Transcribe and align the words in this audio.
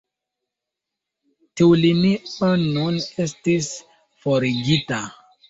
Tiu 1.61 1.67
linio 1.81 2.49
nun 2.63 2.99
estis 3.27 3.71
forigita. 4.25 5.05